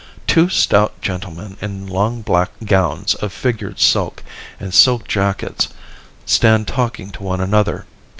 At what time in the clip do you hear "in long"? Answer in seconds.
1.61-2.23